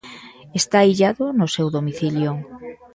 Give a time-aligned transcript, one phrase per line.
[0.61, 2.31] Está illado no seu domicilio.